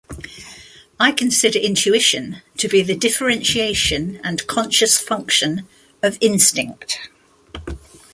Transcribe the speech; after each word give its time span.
I 0.99 1.11
consider 1.11 1.59
intuition 1.59 2.41
to 2.57 2.67
be 2.67 2.81
the 2.81 2.95
differentiation 2.95 4.19
and 4.23 4.47
conscious 4.47 4.99
function 4.99 5.67
of 6.01 6.17
instinct. 6.21 7.07